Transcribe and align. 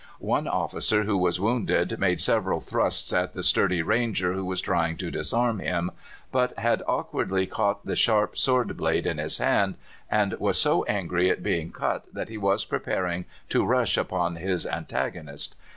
One 0.17 0.47
officer 0.47 1.03
who 1.03 1.15
was 1.15 1.39
wounded 1.39 1.99
made 1.99 2.19
several 2.19 2.59
thrusts 2.59 3.13
at 3.13 3.33
the 3.33 3.43
sturdy 3.43 3.83
Ranger 3.83 4.33
who 4.33 4.43
was 4.43 4.59
trying 4.59 4.97
to 4.97 5.11
disarm 5.11 5.59
him, 5.59 5.91
but 6.31 6.57
had 6.57 6.81
awkwardly 6.87 7.45
caught 7.45 7.85
the 7.85 7.95
sharp 7.95 8.35
sword 8.35 8.75
blade 8.75 9.05
in 9.05 9.19
his 9.19 9.37
hand, 9.37 9.75
and 10.09 10.33
was 10.39 10.59
so 10.59 10.83
angry 10.85 11.29
at 11.29 11.43
being 11.43 11.71
cut 11.71 12.05
that 12.15 12.29
he 12.29 12.37
was 12.39 12.65
preparing 12.65 13.25
to 13.49 13.63
rush 13.63 13.95
upon 13.95 14.37
his 14.37 14.65
antagonist. 14.65 15.55